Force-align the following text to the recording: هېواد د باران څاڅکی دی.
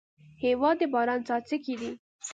هېواد 0.43 0.75
د 0.79 0.81
باران 0.93 1.19
څاڅکی 1.27 1.75
دی. 1.81 1.91